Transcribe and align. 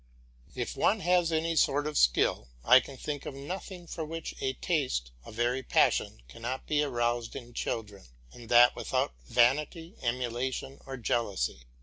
If 0.55 0.75
one 0.75 1.01
has 1.01 1.31
any 1.31 1.55
sort 1.55 1.85
of 1.85 1.95
skill, 1.95 2.47
I 2.63 2.79
can 2.79 2.97
think 2.97 3.27
of 3.27 3.35
nothing 3.35 3.85
for 3.85 4.03
which 4.03 4.33
a 4.41 4.53
taste, 4.53 5.11
a 5.27 5.31
very 5.31 5.61
passion, 5.61 6.23
cannot 6.27 6.65
be 6.65 6.81
aroused 6.81 7.35
in 7.35 7.53
children, 7.53 8.07
and 8.31 8.49
that 8.49 8.75
without 8.75 9.13
vanity, 9.27 9.93
emulation, 10.01 10.79
or 10.87 10.97
jealousy. 10.97 11.67